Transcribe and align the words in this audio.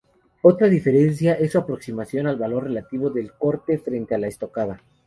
Otra 0.41 0.67
diferencia 0.67 1.35
es 1.35 1.51
su 1.51 1.59
aproximación 1.59 2.25
al 2.25 2.37
valor 2.39 2.63
relativo 2.63 3.11
del 3.11 3.33
corte 3.33 3.77
frente 3.77 4.15
a 4.15 4.17
la 4.17 4.25
estocada. 4.29 4.81